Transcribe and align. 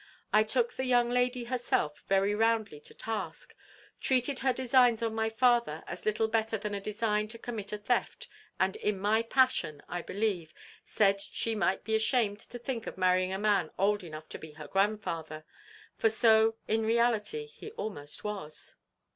I 0.33 0.41
took 0.41 0.73
the 0.73 0.85
young 0.85 1.11
lady 1.11 1.43
herself 1.43 2.03
very 2.07 2.33
roundly 2.33 2.79
to 2.79 2.93
task, 2.95 3.55
treated 3.99 4.39
her 4.39 4.51
designs 4.51 5.03
on 5.03 5.13
my 5.13 5.29
father 5.29 5.83
as 5.85 6.07
little 6.07 6.27
better 6.27 6.57
than 6.57 6.73
a 6.73 6.81
design 6.81 7.27
to 7.27 7.37
commit 7.37 7.71
a 7.71 7.77
theft, 7.77 8.27
and 8.59 8.75
in 8.77 8.97
my 8.97 9.21
passion, 9.21 9.83
I 9.87 10.01
believe, 10.01 10.55
said 10.83 11.21
she 11.21 11.53
might 11.53 11.83
be 11.83 11.93
ashamed 11.93 12.39
to 12.39 12.57
think 12.57 12.87
of 12.87 12.97
marrying 12.97 13.31
a 13.31 13.37
man 13.37 13.69
old 13.77 14.03
enough 14.03 14.27
to 14.29 14.39
be 14.39 14.53
her 14.53 14.67
grandfather; 14.67 15.45
for 15.97 16.09
so 16.09 16.55
in 16.67 16.83
reality 16.83 17.45
he 17.45 17.69
almost 17.73 18.23
was. 18.23 18.77